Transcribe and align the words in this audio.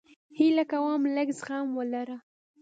هیله 0.37 0.63
کوم 0.71 1.01
لږ 1.15 1.27
زغم 1.39 1.67
ولره 1.77 2.17